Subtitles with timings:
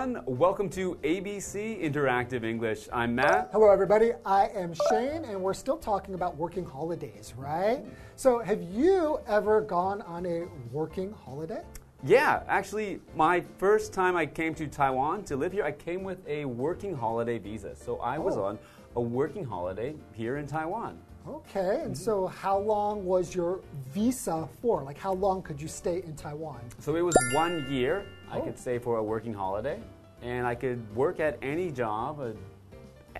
[0.00, 0.24] everyone.
[0.38, 2.88] Welcome to ABC Interactive English.
[2.90, 3.50] I'm Matt.
[3.52, 4.12] Hello, everybody.
[4.24, 7.84] I am Shane, and we're still talking about working holidays, right?
[8.16, 11.62] So, have you ever gone on a working holiday?
[12.02, 16.26] Yeah, actually, my first time I came to Taiwan to live here, I came with
[16.26, 17.76] a working holiday visa.
[17.76, 18.44] So I was Oh.
[18.44, 18.58] on
[18.96, 20.98] a working holiday here in Taiwan.
[21.28, 23.60] Okay, and so how long was your
[23.92, 24.82] visa for?
[24.82, 26.60] Like, how long could you stay in Taiwan?
[26.78, 28.42] So it was one year I Oh.
[28.42, 29.80] could stay for a working holiday,
[30.22, 32.32] and I could work at any job, uh,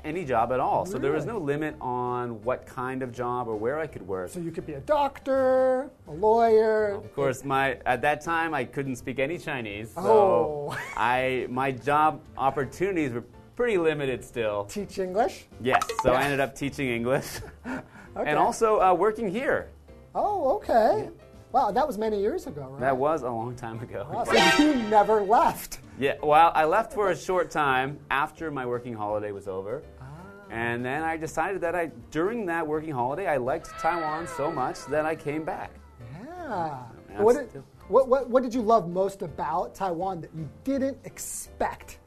[0.02, 0.86] any job at all.
[0.86, 4.30] So there was no limit on what kind of job or where I could work.
[4.30, 6.94] So, you could be a doctor, a lawyer.
[6.94, 10.78] Of course, my at that time I couldn't speak any Chinese, so Oh.
[10.96, 13.24] I my job opportunities were
[13.60, 14.64] pretty limited still.
[14.64, 15.44] Teach English?
[15.60, 17.82] Yes, so I ended up teaching English Okay.
[18.16, 19.68] and also uh, working here.
[20.14, 21.10] Oh, okay.
[21.52, 22.80] Wow, that was many years ago, right?
[22.80, 24.08] That was a long time ago.
[24.10, 25.80] Wow, so you never left.
[25.98, 29.82] Yeah, well, I left for a short time after my working holiday was over.
[30.00, 30.06] Ah.
[30.50, 34.86] And then I decided that I, during that working holiday, I liked Taiwan so much
[34.86, 35.70] that I came back.
[36.00, 36.78] Yeah.
[37.10, 40.96] Yeah, What did, what, what, what did you love most about Taiwan that you didn't
[41.04, 41.99] expect?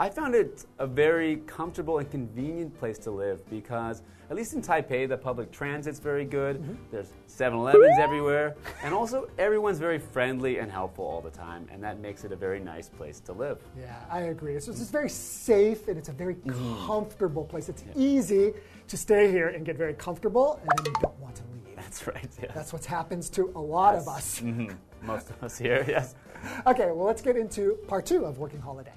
[0.00, 4.62] I found it a very comfortable and convenient place to live because, at least in
[4.62, 6.60] Taipei, the public transit's very good.
[6.62, 6.74] Mm-hmm.
[6.92, 8.54] There's 7 Elevens everywhere.
[8.84, 11.66] And also, everyone's very friendly and helpful all the time.
[11.72, 13.58] And that makes it a very nice place to live.
[13.76, 14.60] Yeah, I agree.
[14.60, 16.86] So it's very safe and it's a very Mm-hmm.
[16.86, 17.68] comfortable place.
[17.68, 18.52] It's easy
[18.86, 21.74] to stay here and get very comfortable and then you don't want to leave.
[21.74, 22.52] That's right, Yeah.
[22.54, 24.16] That's what happens to a lot of Yes.
[24.16, 24.40] us.
[24.40, 24.76] Mhm.
[25.02, 26.14] Most of us here, yes.
[26.68, 28.92] Okay, well, let's get into part two of Working Holiday.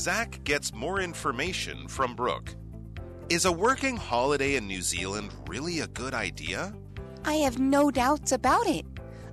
[0.00, 2.54] Zach gets more information from Brooke.
[3.28, 6.72] Is a working holiday in New Zealand really a good idea?
[7.26, 8.86] I have no doubts about it.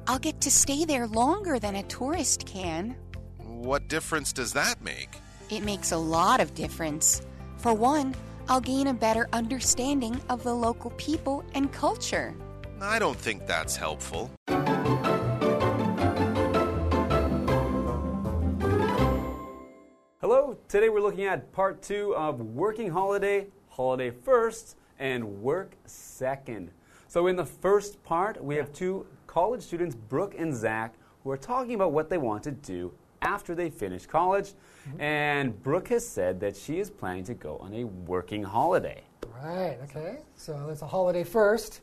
[0.07, 2.97] I'll get to stay there longer than a tourist can.
[3.37, 5.15] What difference does that make?
[5.49, 7.21] It makes a lot of difference.
[7.59, 8.13] For one,
[8.49, 12.35] I'll gain a better understanding of the local people and culture.
[12.81, 14.29] I don't think that's helpful.
[20.67, 26.71] Today we're looking at part two of Working Holiday, Holiday First, and Work Second.
[27.07, 31.37] So, in the first part, we have two college students, Brooke and Zach, who are
[31.37, 32.91] talking about what they want to do
[33.21, 34.53] after they finish college.
[34.89, 35.01] Mm-hmm.
[35.01, 39.03] And Brooke has said that she is planning to go on a working holiday.
[39.41, 40.17] Right, okay.
[40.35, 41.79] So it's a holiday first,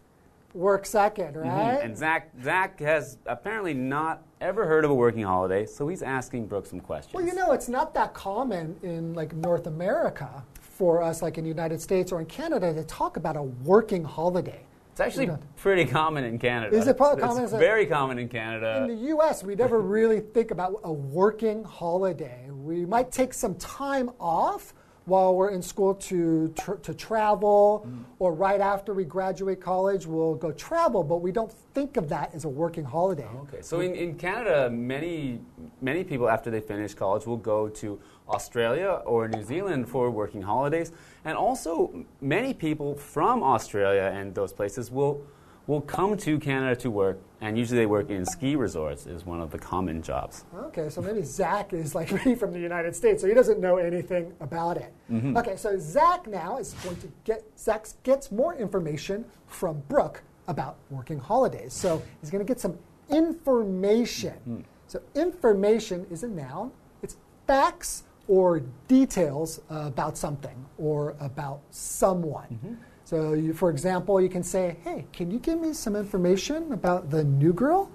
[0.54, 1.48] work second, mm-hmm.
[1.48, 1.80] right?
[1.82, 6.46] And Zach, Zach has apparently not ever heard of a working holiday, so he's asking
[6.46, 7.14] Brooke some questions.
[7.14, 11.44] Well, you know, it's not that common in like North America for us, like in
[11.44, 14.64] the United States or in Canada, to talk about a working holiday.
[14.92, 16.76] It's actually pretty common in Canada.
[16.76, 17.44] Is it probably It's common?
[17.44, 18.82] Is it- very common in Canada.
[18.82, 22.48] In the U.S., we never really think about a working holiday.
[22.48, 24.72] We might take some time off
[25.06, 28.04] while we're in school to tr- to travel, mm.
[28.18, 31.04] or right after we graduate college, we'll go travel.
[31.04, 33.28] But we don't think of that as a working holiday.
[33.34, 35.40] Oh, okay, so in, in Canada, many
[35.82, 40.42] many people after they finish college will go to Australia or New Zealand for working
[40.42, 40.92] holidays,
[41.24, 45.22] and also many people from Australia and those places will
[45.66, 49.40] will come to Canada to work, and usually they work in ski resorts is one
[49.40, 50.44] of the common jobs.
[50.54, 53.78] Okay, so maybe Zach is like me from the United States, so he doesn't know
[53.78, 54.92] anything about it.
[55.10, 55.36] Mm-hmm.
[55.36, 60.76] Okay, so Zach now is going to get Zach gets more information from Brooke about
[60.90, 61.72] working holidays.
[61.72, 62.78] So he's going to get some
[63.08, 64.34] information.
[64.48, 64.60] Mm-hmm.
[64.86, 66.70] So information is a noun.
[67.02, 67.16] It's
[67.46, 72.48] facts or details about something or about someone.
[72.52, 72.74] Mm-hmm.
[73.04, 77.10] So, you, for example, you can say, "Hey, can you give me some information about
[77.10, 77.90] the new girl?"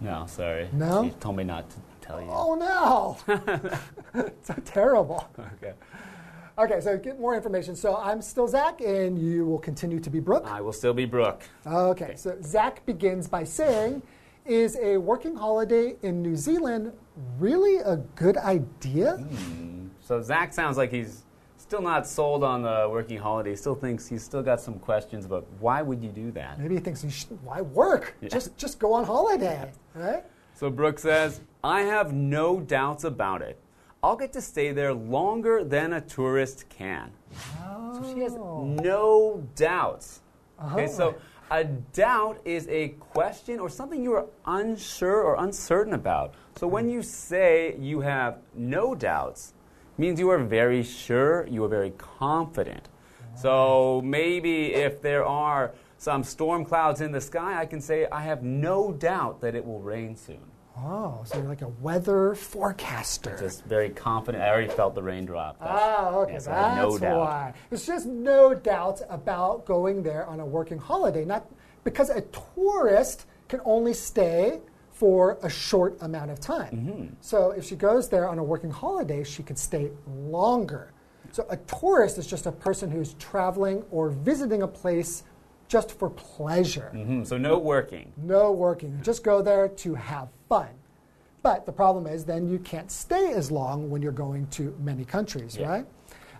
[0.00, 0.68] No, sorry.
[0.72, 1.02] No?
[1.02, 2.28] You told me not to tell you.
[2.30, 3.16] Oh no!
[4.42, 5.28] so terrible.
[5.56, 5.74] Okay.
[6.58, 7.76] Okay, so get more information.
[7.76, 10.44] So I'm still Zach, and you will continue to be Brooke.
[10.44, 11.42] I will still be Brooke.
[11.64, 14.02] Okay, so Zach begins by saying,
[14.44, 16.92] Is a working holiday in New Zealand
[17.38, 19.12] really a good idea?
[19.12, 19.88] Hmm.
[20.00, 21.24] So Zach sounds like he's
[21.68, 23.50] still not sold on the working holiday.
[23.50, 26.58] He still thinks he's still got some questions about why would you do that.
[26.58, 28.16] Maybe he thinks, you should, Why work?
[28.22, 28.30] Yeah.
[28.30, 30.24] Just, just go on holiday, right?
[30.54, 33.58] So Brooke says, I have no doubts about it.
[34.02, 37.10] I'll get to stay there longer than a tourist can.
[37.62, 38.00] Oh.
[38.00, 38.64] So she has oh.
[38.64, 40.22] no doubts.
[40.72, 41.16] Okay, so
[41.50, 41.54] oh.
[41.54, 46.32] a doubt is a question or something you are unsure or uncertain about.
[46.56, 46.92] So when hmm.
[46.92, 49.52] you say you have no doubts,
[49.98, 52.88] means you are very sure, you are very confident.
[53.36, 58.22] So maybe if there are some storm clouds in the sky, I can say, I
[58.22, 60.40] have no doubt that it will rain soon.
[60.76, 63.36] Oh, so you're like a weather forecaster.
[63.38, 64.44] Just very confident.
[64.44, 65.56] I already felt the raindrop.
[65.60, 67.18] Ah, okay, that's no doubt.
[67.18, 67.54] why.
[67.68, 71.24] There's just no doubt about going there on a working holiday.
[71.24, 71.50] Not
[71.82, 72.22] because a
[72.54, 74.60] tourist can only stay
[74.98, 76.72] for a short amount of time.
[76.76, 77.06] Mm-hmm.
[77.20, 80.90] So if she goes there on a working holiday, she could stay longer.
[81.30, 85.22] So a tourist is just a person who's traveling or visiting a place
[85.68, 86.90] just for pleasure.
[86.92, 88.12] Mhm, So no working.
[88.16, 88.98] No working.
[89.02, 90.70] Just go there to have fun.
[91.42, 95.04] But the problem is then you can't stay as long when you're going to many
[95.04, 95.68] countries, Yeah.
[95.68, 95.86] right?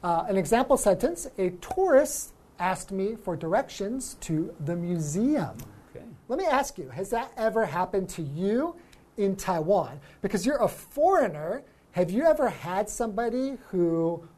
[0.02, 5.56] Uh, an example sentence a tourist asked me for directions to the museum.
[6.28, 8.76] Let me ask you has that ever happened to you
[9.16, 9.98] in Taiwan?
[10.20, 14.28] Because you're a foreigner, have you ever had somebody who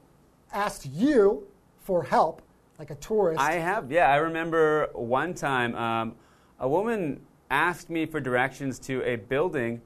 [0.53, 1.47] asked you
[1.81, 2.43] for help,
[2.79, 3.41] like a tourist?
[3.41, 4.09] I have, yeah.
[4.09, 6.15] I remember one time um,
[6.61, 7.21] a woman
[7.51, 9.83] asked me for directions to a building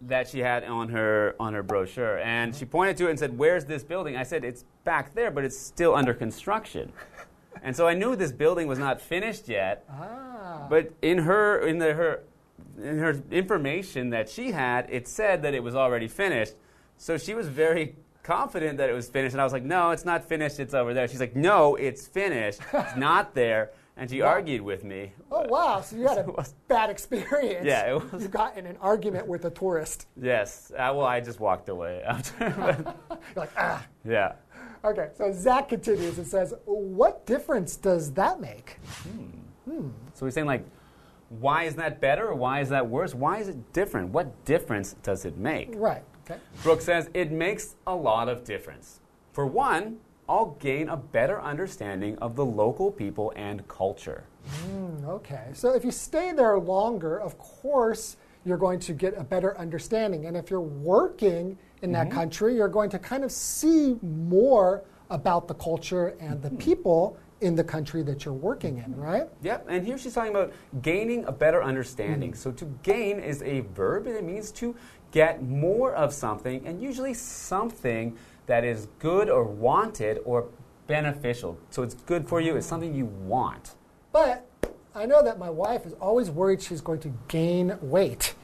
[0.00, 3.38] that she had on her on her brochure, and she pointed to it and said,
[3.38, 6.92] "Where's this building?" I said, "It's back there, but it's still under construction."
[7.62, 9.84] and so I knew this building was not finished yet.
[9.90, 10.66] ah.
[10.68, 12.20] But in her in the her
[12.80, 16.54] in her information that she had, it said that it was already finished.
[16.96, 20.04] So she was very confident that it was finished, and I was like, "No, it's
[20.04, 20.58] not finished.
[20.60, 22.60] It's over there." She's like, "No, it's finished.
[22.72, 25.12] It's not there." And she argued with me.
[25.30, 25.80] Oh wow!
[25.80, 27.64] So you had a bad experience.
[27.64, 30.08] Yeah, it was- You got in an argument with a tourist.
[30.20, 30.72] Yes.
[30.72, 32.44] Uh, well, I just walked away after.
[33.28, 33.84] You're like, ah.
[34.04, 34.32] yeah.
[34.84, 35.08] Okay.
[35.16, 39.70] So Zach continues and says, "What difference does that make?" Hmm.
[39.70, 39.88] Hmm.
[40.12, 40.64] So he's saying like,
[41.40, 43.14] why is that better or why is that worse?
[43.14, 44.10] Why is it different?
[44.10, 45.70] What difference does it make?
[45.74, 46.02] Right.
[46.24, 46.40] Okay.
[46.62, 49.00] Brooke says it makes a lot of difference.
[49.32, 49.98] For one,
[50.28, 54.24] I'll gain a better understanding of the local people and culture.
[54.46, 55.48] Hmm, okay.
[55.52, 60.26] So if you stay there longer, of course, you're going to get a better understanding.
[60.26, 62.18] And if you're working in that mm-hmm.
[62.18, 67.54] country, you're going to kind of see more about the culture and the people in
[67.54, 69.28] the country that you're working in, right?
[69.42, 72.30] Yep, and here she's talking about gaining a better understanding.
[72.30, 72.40] Mm-hmm.
[72.40, 74.74] So to gain is a verb and it means to
[75.10, 80.48] get more of something, and usually something that is good or wanted or
[80.86, 81.56] beneficial.
[81.70, 83.76] So it's good for you, it's something you want.
[84.10, 84.46] But
[84.94, 88.34] I know that my wife is always worried she's going to gain weight.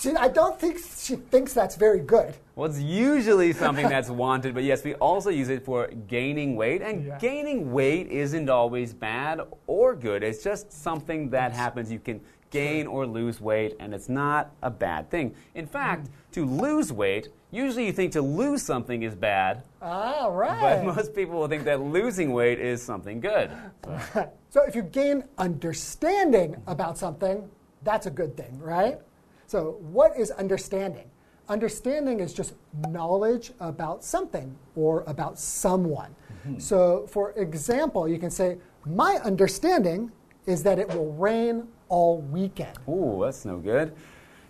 [0.00, 2.34] She, I don't think she thinks that's very good.
[2.56, 6.80] Well, it's usually something that's wanted, but yes, we also use it for gaining weight.
[6.82, 7.18] And Yeah.
[7.18, 10.22] gaining weight isn't always bad or good.
[10.24, 11.92] It's just something that happens.
[11.92, 15.34] You can gain or lose weight, and it's not a bad thing.
[15.54, 20.84] In fact, to lose weight, usually you think to lose something is bad, Ah, right.
[20.84, 23.50] but most people will think that losing weight is something good.
[23.84, 27.48] So, So if you gain understanding about something,
[27.84, 28.98] that's a good thing, right?
[29.46, 31.06] So what is understanding?
[31.48, 32.54] Understanding is just
[32.88, 36.14] knowledge about something or about someone.
[36.58, 40.10] So for example, you can say, my understanding
[40.46, 42.78] is that it will rain all weekend.
[42.88, 43.92] ooh, that's no good.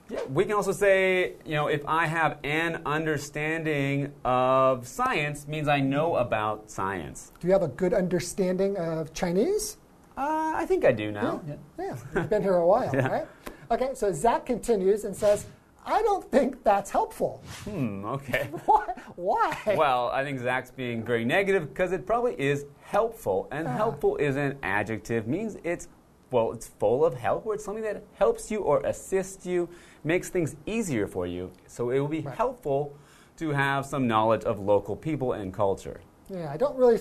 [0.09, 5.68] Yeah, we can also say, you know, if I have an understanding of science, means
[5.68, 7.32] I know about science.
[7.40, 9.76] Do you have a good understanding of Chinese?
[10.18, 11.40] Uh, I think I do now.
[11.78, 13.26] Yeah, you've been here a while, right?
[13.70, 15.47] Okay, so Zach continues and says,
[15.87, 17.42] I don't think that's helpful.
[17.64, 18.49] Hmm, okay.
[18.66, 18.87] Why?
[19.14, 19.75] Why?
[19.76, 23.49] well, I think Zach's being very negative because it probably is helpful.
[23.52, 25.87] And helpful is an adjective, means it's,
[26.31, 29.69] well, it's full of help, or it's something that helps you or assists you,
[30.05, 31.51] makes things easier for you.
[31.67, 32.35] So it will be Right.
[32.37, 32.95] helpful
[33.37, 36.01] to have some knowledge of local people and culture.
[36.29, 37.01] Yeah, I don't really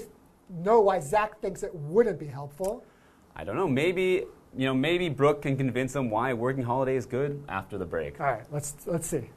[0.49, 2.83] know why Zach thinks it wouldn't be helpful.
[3.35, 4.25] I don't know, maybe.
[4.57, 8.19] You know, maybe Brooke can convince him why working holiday is good after the break.
[8.19, 9.29] All right, let's let's see.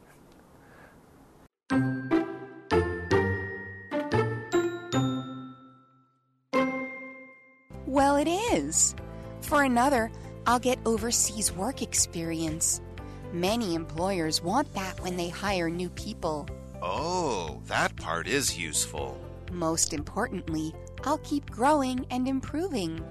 [7.85, 8.95] Well, it is.
[9.43, 10.09] For another,
[10.47, 12.81] I'll get overseas work experience.
[13.33, 16.47] Many employers want that when they hire new people.
[16.81, 19.19] Oh, that part is useful.
[19.51, 20.73] Most importantly,
[21.03, 23.03] I'll keep growing and improving.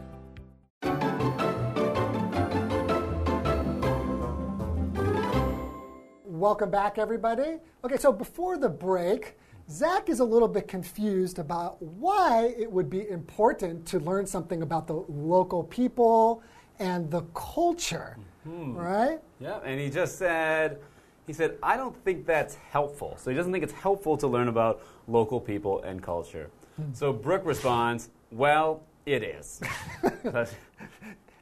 [6.24, 7.58] Welcome back, everybody.
[7.84, 9.36] Okay, so before the break,
[9.70, 14.62] Zach is a little bit confused about why it would be important to learn something
[14.62, 16.42] about the local people
[16.78, 18.16] and the culture,
[18.46, 18.74] mm-hmm.
[18.74, 19.20] right?
[19.40, 20.78] Yeah, and he just said,
[21.26, 23.16] he said, I don't think that's helpful.
[23.18, 26.50] So he doesn't think it's helpful to learn about local people and culture.
[26.76, 26.92] Hmm.
[26.92, 29.60] So Brooke responds, Well, it is.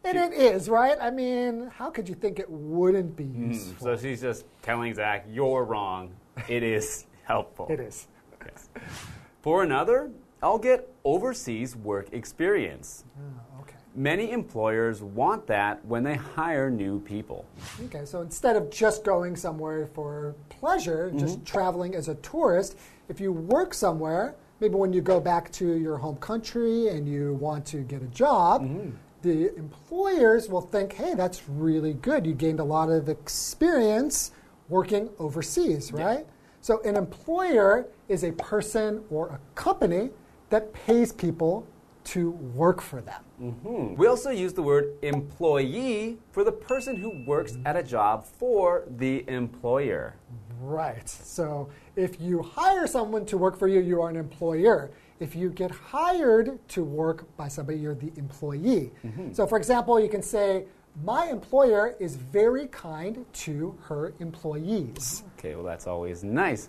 [0.03, 0.97] And it is, right?
[0.99, 3.53] I mean, how could you think it wouldn't be hmm.
[3.53, 3.85] useful?
[3.85, 6.11] So she's just telling Zach, you're wrong.
[6.49, 7.67] It is helpful.
[7.71, 8.09] It is.
[9.43, 10.11] For another,
[10.43, 13.05] I'll get overseas work experience.
[13.19, 13.77] Oh, okay.
[13.95, 17.47] Many employers want that when they hire new people.
[17.87, 21.19] Okay, so instead of just going somewhere for pleasure, mm-hmm.
[21.19, 22.77] just traveling as a tourist,
[23.09, 27.35] if you work somewhere, maybe when you go back to your home country and you
[27.35, 28.91] want to get a job, mm-hmm.
[29.23, 32.27] the employers will think, hey, that's really good.
[32.27, 34.33] You gained a lot of experience
[34.69, 36.27] working overseas, right?
[36.61, 40.11] So an employer is a person or a company
[40.51, 41.67] that pays people
[42.03, 43.23] to work for them.
[43.39, 43.95] Hmm.
[43.95, 48.85] We also use the word employee for the person who works at a job for
[48.97, 50.17] the employer.
[50.61, 51.09] Right.
[51.09, 54.91] So if you hire someone to work for you, you are an employer.
[55.21, 58.91] If you get hired to work by somebody, you're the employee.
[59.33, 60.65] So, for example, you can say,
[61.05, 65.23] My employer is very kind to her employees.
[65.41, 66.69] Okay, well, that's always nice.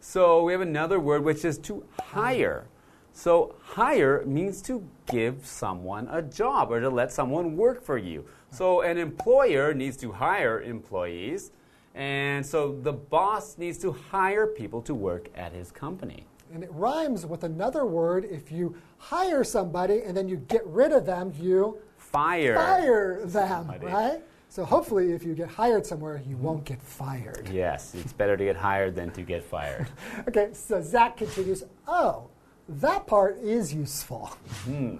[0.00, 2.66] So we have another word which is to hire.
[3.12, 8.24] So hire means to give someone a job or to let someone work for you.
[8.50, 11.50] So an employer needs to hire employees,
[11.94, 16.24] and so the boss needs to hire people to work at his company.
[16.54, 18.24] And it rhymes with another word.
[18.24, 22.54] If you hire somebody and then you get rid of them, you Fire.
[22.56, 23.86] fire them, Somebody.
[23.86, 24.22] right?
[24.50, 27.48] So hopefully, if you get hired somewhere, you won't get fired.
[27.52, 29.86] Yes, it's better to get hired than to get fired.
[30.28, 32.28] Okay, so Zach continues, Oh,
[32.68, 34.26] that part is useful.
[34.64, 34.96] Hmm.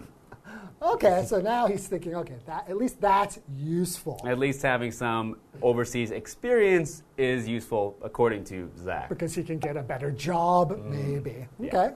[0.81, 4.21] Okay, so now he's thinking, okay, that, at least that's useful.
[4.25, 9.09] At least having some overseas experience is useful, according to Zach.
[9.09, 11.49] Because he can get a better job, maybe.
[11.61, 11.95] Okay.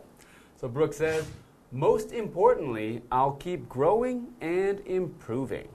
[0.57, 1.25] So Brooke says,
[1.71, 5.69] most importantly, I'll keep growing and improving.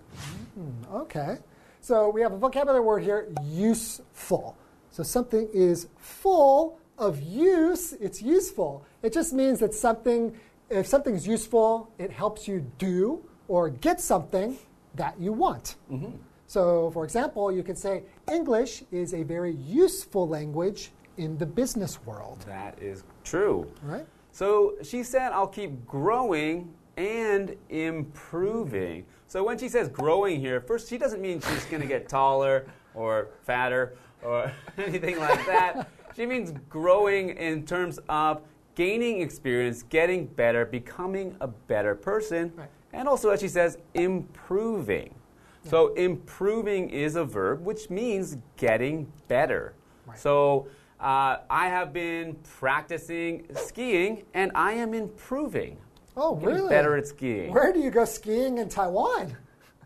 [0.94, 1.38] Okay.
[1.82, 4.56] So we have a vocabulary word here, useful.
[4.92, 8.86] So something is full of use, it's useful.
[9.02, 10.36] It just means that something,
[10.70, 14.58] if something's useful, it helps you do or get something
[14.96, 15.76] that you want.
[15.92, 16.12] Mm-hmm.
[16.48, 22.04] So, for example, you can say English is a very useful language in the business
[22.06, 23.72] world, That is true.
[23.84, 24.06] right?
[24.32, 29.06] So she said, I'll keep growing and improving.
[29.28, 32.66] So when she says growing here, first, she doesn't mean she's going to get taller
[32.94, 35.90] or fatter or anything like that.
[36.16, 38.42] She means growing in terms of
[38.76, 42.70] gaining experience, getting better, becoming a better person, Right.
[42.92, 45.16] and also, as she says, improving.
[45.64, 49.74] So improving is a verb, which means getting better.
[50.06, 50.18] Right.
[50.18, 50.68] So
[51.00, 55.78] uh, I have been practicing skiing, and I am improving.
[56.22, 56.70] Oh, Getting really?
[56.70, 57.54] better at skiing.
[57.54, 59.38] Where do you go skiing in Taiwan?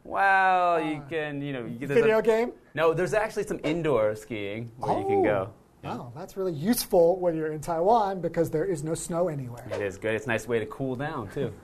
[0.04, 2.54] Well, you uh, can, you know, you, Video a- game?
[2.74, 5.50] No, there's actually some indoor skiing where you can go.
[5.86, 9.68] Oh, wow, that's really useful when you're in Taiwan because there is no snow anywhere.
[9.72, 10.16] It is good.
[10.16, 11.54] It's a nice way to cool down too.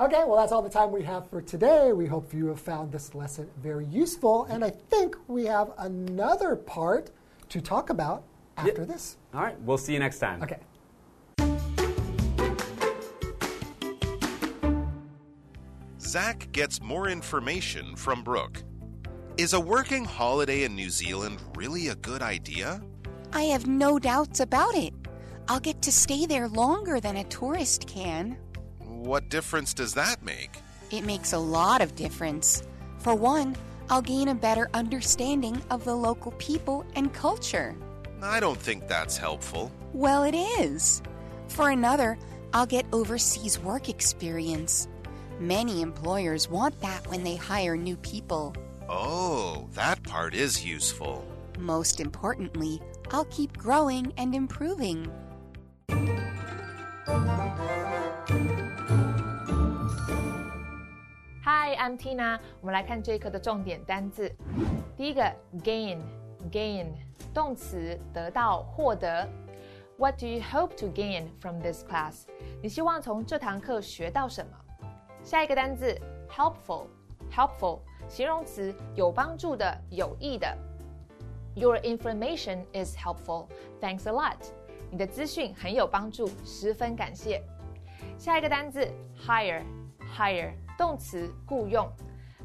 [0.00, 1.92] Okay, well, that's all the time we have for today.
[1.92, 6.56] We hope you have found this lesson very useful, and I think we have another
[6.56, 7.10] part
[7.50, 8.24] to talk about
[8.56, 9.18] after this.
[9.34, 10.42] All right, we'll see you next time.
[10.42, 10.56] Okay.
[16.12, 18.62] Zach gets more information from Brooke.
[19.38, 22.82] Is a working holiday in New Zealand really a good idea?
[23.32, 24.92] I have no doubts about it.
[25.48, 28.36] I'll get to stay there longer than a tourist can.
[28.80, 30.50] What difference does that make?
[30.90, 32.62] It makes a lot of difference.
[32.98, 33.56] For one,
[33.88, 37.74] I'll gain a better understanding of the local people and culture.
[38.22, 39.72] I don't think that's helpful.
[39.94, 41.00] Well, it is.
[41.48, 42.18] For another,
[42.52, 44.88] I'll get overseas work experience.
[45.39, 48.53] Many employers want that when they hire new people.
[48.89, 51.23] Oh, that part is useful.
[51.59, 55.09] Most importantly, I'll keep growing and improving.
[61.43, 62.39] Hi, I'm Tina。
[62.61, 64.31] 我们来看这一课的重点单字。
[64.95, 65.21] 第一个，
[65.63, 66.87] gain，gain，
[67.33, 69.27] 动词，得到、获得。
[69.97, 72.25] What do you hope to gain from this class？
[72.61, 74.51] 你希望从这堂课学到什么？
[75.24, 75.96] 下一个单字
[76.30, 80.56] ，helpful，helpful，形容词，有帮助的、有益的。
[81.54, 83.46] Your information is helpful.
[83.80, 84.36] Thanks a lot.
[84.90, 87.42] 你的资讯很有帮助，十分感谢。
[88.18, 88.86] 下一个单字
[89.24, 91.88] ，hire，hire，动词，雇佣。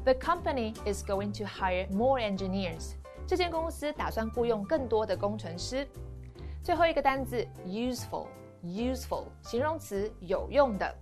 [0.04, 2.92] The company is going to hire more engineers.
[3.26, 5.86] 这间公司打算雇佣更多的工程师。
[6.62, 10.94] 最后一个单字，useful，useful，形容词，有用的。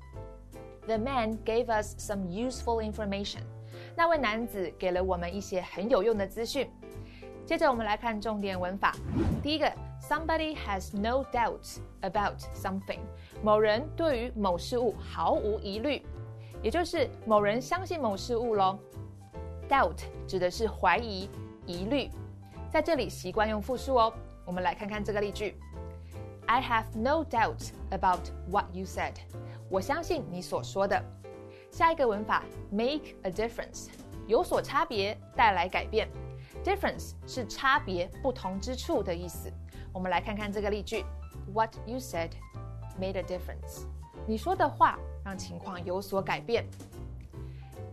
[0.87, 3.41] The man gave us some useful information.
[3.95, 6.69] 那位男子给了我们一些很有用的资讯。
[7.45, 8.95] 接着我们来看重点文法。
[9.43, 12.99] 第一个，somebody has no doubt about something，
[13.43, 16.01] 某人对于某事物毫无疑虑，
[16.61, 18.79] 也就是某人相信某事物喽。
[19.67, 21.29] doubt 指的是怀疑、
[21.65, 22.09] 疑虑，
[22.69, 24.13] 在这里习惯用复数哦。
[24.45, 25.55] 我们来看看这个例句：
[26.45, 29.15] I have no doubt about what you said。
[29.69, 31.01] 我相信你所说的。
[31.69, 33.87] 下一个文法，make a difference，
[34.27, 36.09] 有所差别，带来改变。
[36.63, 39.51] Difference 是差别、不同之处的意思。
[39.93, 41.05] 我们来看看这个例句：
[41.53, 42.31] What you said
[42.99, 43.85] made a difference。
[44.27, 46.65] 你说的话让情况有所改变。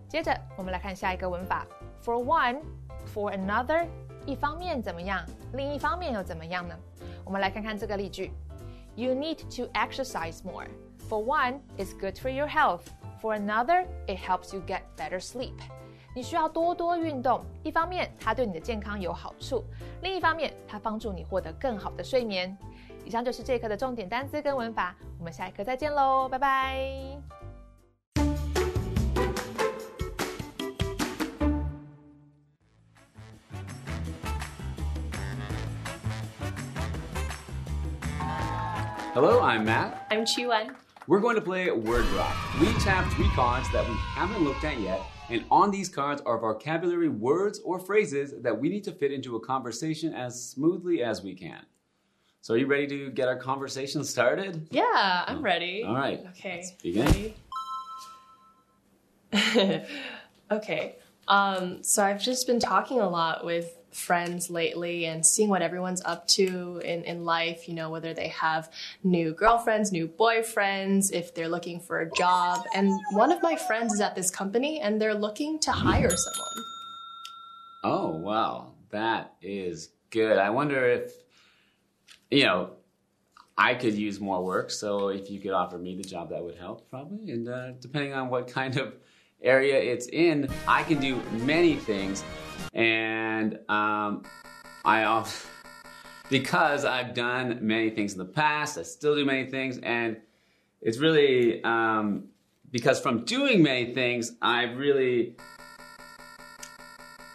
[0.08, 1.66] 接着，我们来看下一个文法：
[2.02, 3.86] For one，for another。
[4.26, 6.76] 一方面怎么样，另一方面又怎么样呢？
[7.24, 8.32] 我们来看看这个例句：
[8.94, 10.66] You need to exercise more.
[11.09, 12.89] For one, it's good for your health.
[13.21, 15.53] For another, it helps you get better sleep.
[16.15, 19.63] 你需要多多运动，一方面它对你的健康有好处，
[20.01, 22.55] 另一方面它帮助你获得更好的睡眠。
[23.05, 26.87] 以上就是这一课的重点单词跟文法，我们下一课再见喽，拜拜。
[39.15, 39.91] Hello, I'm Matt.
[40.09, 40.73] I'm Chuan.
[41.05, 42.33] We're going to play Word Drop.
[42.61, 46.21] We each have three cards that we haven't looked at yet, and on these cards
[46.25, 51.03] are vocabulary words or phrases that we need to fit into a conversation as smoothly
[51.03, 51.65] as we can.
[52.39, 54.65] So, are you ready to get our conversation started?
[54.71, 55.83] Yeah, I'm ready.
[55.83, 56.25] All right.
[56.29, 56.63] Okay.
[56.63, 57.33] Let's begin.
[60.51, 60.95] okay.
[61.27, 66.01] Um, so I've just been talking a lot with friends lately and seeing what everyone's
[66.03, 68.71] up to in, in life, you know, whether they have
[69.03, 72.65] new girlfriends, new boyfriends, if they're looking for a job.
[72.73, 76.65] And one of my friends is at this company and they're looking to hire someone.
[77.83, 78.71] Oh, wow.
[78.89, 80.37] That is good.
[80.37, 81.11] I wonder if,
[82.29, 82.71] you know,
[83.57, 84.71] I could use more work.
[84.71, 87.31] So if you could offer me the job, that would help probably.
[87.31, 88.93] And uh, depending on what kind of
[89.43, 92.23] area it's in, I can do many things
[92.73, 94.23] and um,
[94.83, 95.47] I also,
[96.29, 100.17] because I've done many things in the past, I still do many things, and
[100.81, 102.25] it's really um,
[102.71, 105.35] because from doing many things, I've really,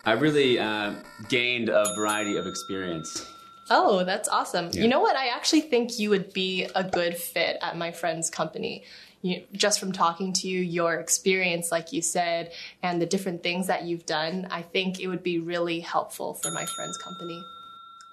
[0.04, 0.94] I really uh,
[1.28, 3.24] gained a variety of experience.
[3.70, 4.70] Oh, that's awesome.
[4.72, 4.82] Yeah.
[4.82, 5.14] You know what?
[5.14, 8.84] I actually think you would be a good fit at my friend's company
[9.22, 12.52] you, just from talking to you, your experience, like you said,
[12.82, 16.50] and the different things that you've done, I think it would be really helpful for
[16.50, 17.42] my friend's company.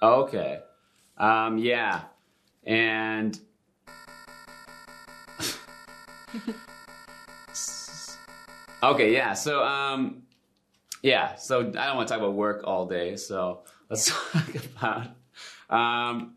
[0.02, 0.60] Okay.
[1.16, 2.02] Um, yeah.
[2.64, 3.38] And.
[8.82, 9.34] okay, yeah.
[9.34, 10.22] So, um,
[11.02, 11.36] yeah.
[11.36, 13.16] So I don't want to talk about work all day.
[13.16, 15.06] So let's talk about.
[15.70, 16.36] Um,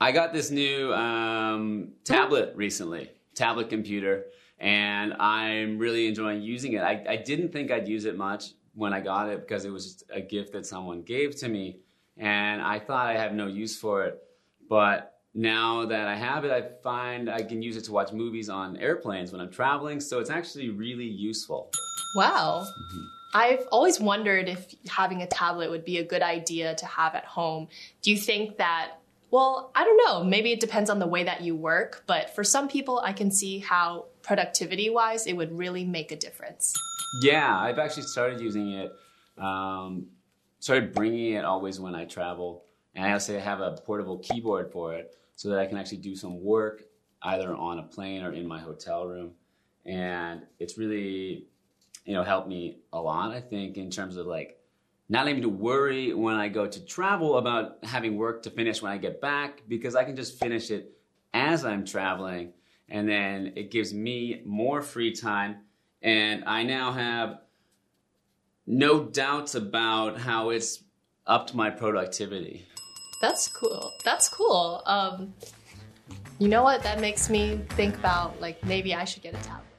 [0.00, 4.26] I got this new um, tablet recently, tablet computer,
[4.58, 6.82] and I'm really enjoying using it.
[6.82, 9.84] I, I didn't think I'd use it much when I got it because it was
[9.84, 11.78] just a gift that someone gave to me,
[12.16, 14.20] and I thought I had no use for it.
[14.68, 18.48] But now that I have it, I find I can use it to watch movies
[18.48, 21.70] on airplanes when I'm traveling, so it's actually really useful.
[22.16, 22.66] Wow.
[23.34, 27.24] I've always wondered if having a tablet would be a good idea to have at
[27.24, 27.68] home.
[28.00, 28.92] Do you think that
[29.34, 30.22] well, I don't know.
[30.22, 33.32] Maybe it depends on the way that you work, but for some people, I can
[33.32, 36.72] see how productivity wise, it would really make a difference.
[37.20, 38.92] Yeah, I've actually started using it.
[39.36, 40.06] Um,
[40.60, 44.94] started bringing it always when I travel, and I also have a portable keyboard for
[44.94, 46.84] it so that I can actually do some work
[47.22, 49.32] either on a plane or in my hotel room.
[49.84, 51.48] And it's really,
[52.04, 53.32] you know, helped me a lot.
[53.32, 54.60] I think in terms of like
[55.14, 58.90] not having to worry when I go to travel about having work to finish when
[58.90, 60.90] I get back because I can just finish it
[61.32, 62.52] as I'm traveling.
[62.88, 65.58] And then it gives me more free time.
[66.02, 67.38] And I now have
[68.66, 70.82] no doubts about how it's
[71.28, 72.66] upped my productivity.
[73.20, 73.92] That's cool.
[74.04, 74.82] That's cool.
[74.84, 75.32] Um,
[76.40, 76.82] you know what?
[76.82, 79.73] That makes me think about like maybe I should get a tablet.